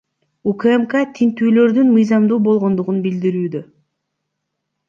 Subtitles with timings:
[0.51, 3.63] УКМК тинтүүлөрдүн мыйзамдуу болгондугун билдирүүдө.